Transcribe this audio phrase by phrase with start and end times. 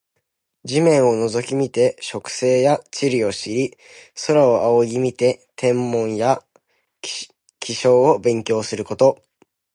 [0.65, 3.77] 地面を覗き見て植生や地理を知り、
[4.25, 6.41] 空を仰ぎ見て天文や
[7.03, 7.35] 気
[7.75, 9.21] 象を勉強すること。